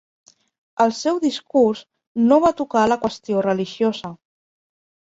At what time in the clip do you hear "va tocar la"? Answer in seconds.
2.47-3.01